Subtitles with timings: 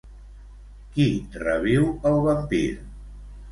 [0.95, 1.05] Qui
[1.45, 2.65] reviu el vampir?